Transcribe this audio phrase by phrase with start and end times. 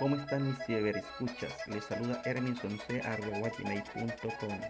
[0.00, 1.52] ¿Cómo están mis ciberescuchas?
[1.66, 4.60] Les saluda herminsonce.com.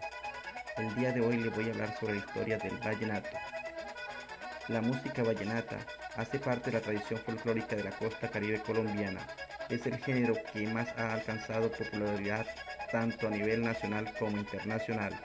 [0.77, 3.30] El día de hoy les voy a hablar sobre la historia del vallenato.
[4.66, 5.77] La música vallenata
[6.16, 9.25] hace parte de la tradición folclórica de la costa caribe colombiana.
[9.69, 12.45] Es el género que más ha alcanzado popularidad
[12.91, 15.17] tanto a nivel nacional como internacional.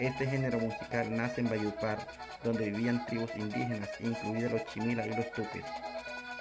[0.00, 1.98] Este género musical nace en Valledupar,
[2.42, 5.66] donde vivían tribus indígenas, incluidas los chimila y los tupes.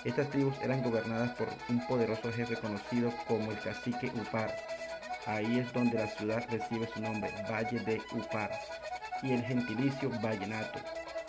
[0.03, 4.55] Estas tribus eran gobernadas por un poderoso jefe conocido como el cacique Upar.
[5.25, 8.51] Ahí es donde la ciudad recibe su nombre, Valle de Upar,
[9.23, 10.79] y el gentilicio vallenato.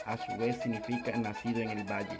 [0.04, 2.18] A su vez significa nacido en el valle.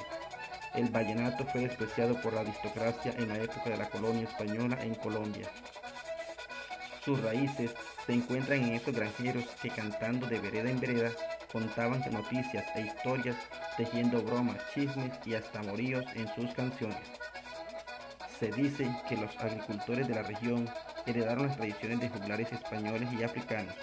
[0.75, 4.95] El vallenato fue despreciado por la aristocracia en la época de la colonia española en
[4.97, 5.49] Colombia.
[7.05, 7.73] Sus raíces
[8.09, 11.11] se encuentran en esos granjeros que cantando de vereda en vereda
[11.53, 13.37] contaban noticias e historias,
[13.77, 16.97] tejiendo bromas, chismes y hasta moríos en sus canciones.
[18.41, 20.67] Se dice que los agricultores de la región
[21.05, 23.75] heredaron las tradiciones de juglares españoles y africanos,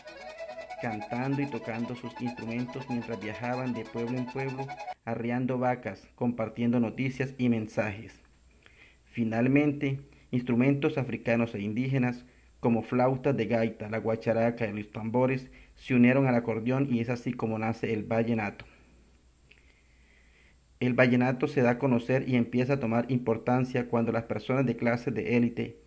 [0.81, 4.65] cantando y tocando sus instrumentos mientras viajaban de pueblo en pueblo,
[5.03, 8.19] arriando vacas, compartiendo noticias y mensajes.
[9.03, 9.99] Finalmente,
[10.31, 12.25] instrumentos africanos e indígenas
[12.65, 17.09] como flautas de gaita, la guacharaca y los tambores se unieron al acordeón y es
[17.09, 18.65] así como nace el vallenato.
[20.79, 24.77] El vallenato se da a conocer y empieza a tomar importancia cuando las personas de
[24.77, 25.77] clase de élite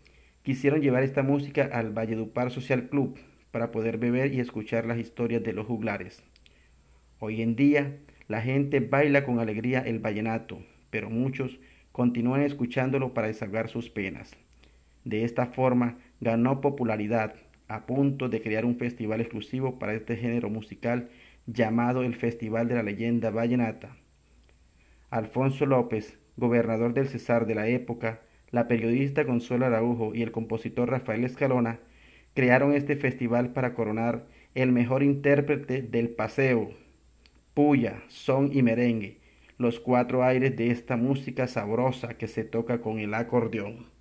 [0.45, 3.19] quisieron llevar esta música al Valledupar Social Club
[3.51, 6.23] para poder beber y escuchar las historias de los juglares.
[7.19, 7.97] Hoy en día
[8.29, 11.59] la gente baila con alegría el vallenato, pero muchos
[11.91, 14.37] continúan escuchándolo para desahogar sus penas.
[15.09, 17.35] De esta forma ganó popularidad
[17.67, 21.09] a punto de crear un festival exclusivo para este género musical
[21.47, 23.97] llamado el Festival de la Leyenda Vallenata.
[25.09, 28.21] Alfonso López, gobernador del Cesar de la época,
[28.51, 31.81] la periodista Consuelo Araujo y el compositor Rafael Escalona
[32.35, 36.75] crearon este festival para coronar el mejor intérprete del paseo,
[37.55, 39.21] puya, son y merengue,
[39.57, 43.98] los cuatro aires de esta música sabrosa que se toca con el acordeón.